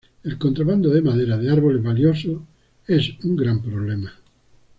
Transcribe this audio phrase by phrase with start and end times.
[0.23, 2.41] El contrabando de madera de árboles valiosos
[2.87, 4.11] es un gran problema..